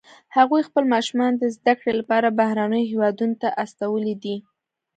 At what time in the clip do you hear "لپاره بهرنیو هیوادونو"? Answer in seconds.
1.99-3.35